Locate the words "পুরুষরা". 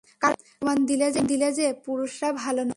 1.85-2.29